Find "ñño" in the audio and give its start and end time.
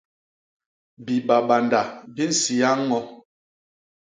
2.79-2.99